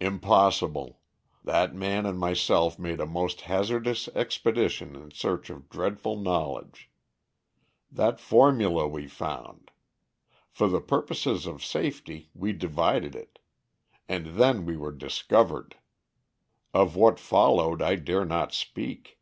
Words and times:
"Impossible. 0.00 1.02
That 1.44 1.74
man 1.74 2.06
and 2.06 2.18
myself 2.18 2.78
made 2.78 3.00
a 3.00 3.06
most 3.06 3.42
hazardous 3.42 4.08
expedition 4.14 4.96
in 4.96 5.10
search 5.10 5.50
of 5.50 5.68
dreadful 5.68 6.16
knowledge. 6.16 6.88
That 7.92 8.18
formula 8.18 8.88
we 8.88 9.06
found. 9.06 9.70
For 10.50 10.68
the 10.68 10.80
purposes 10.80 11.44
of 11.44 11.62
safety, 11.62 12.30
we 12.32 12.54
divided 12.54 13.14
it. 13.14 13.40
And 14.08 14.38
then 14.40 14.64
we 14.64 14.78
were 14.78 14.90
discovered. 14.90 15.76
Of 16.72 16.96
what 16.96 17.18
followed 17.20 17.82
I 17.82 17.96
dare 17.96 18.24
not 18.24 18.54
speak. 18.54 19.16